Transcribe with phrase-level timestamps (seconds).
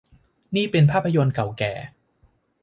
[0.55, 1.73] นี่เป็นภาพยนตร์เก่าแก่